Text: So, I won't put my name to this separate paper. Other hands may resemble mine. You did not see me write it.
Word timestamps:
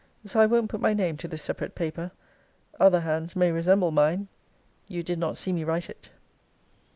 So, 0.25 0.39
I 0.39 0.47
won't 0.47 0.71
put 0.71 0.81
my 0.81 0.95
name 0.95 1.15
to 1.17 1.27
this 1.27 1.43
separate 1.43 1.75
paper. 1.75 2.09
Other 2.79 3.01
hands 3.01 3.35
may 3.35 3.51
resemble 3.51 3.91
mine. 3.91 4.29
You 4.87 5.03
did 5.03 5.19
not 5.19 5.37
see 5.37 5.53
me 5.53 5.63
write 5.63 5.91
it. 5.91 6.09